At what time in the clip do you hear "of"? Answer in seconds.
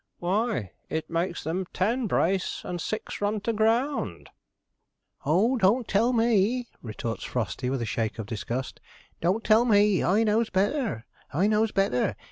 8.17-8.25